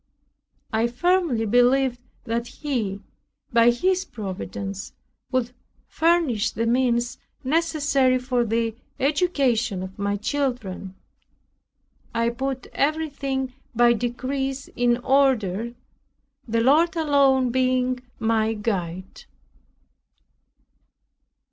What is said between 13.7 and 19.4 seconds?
by degrees in order, the Lord alone being my guide.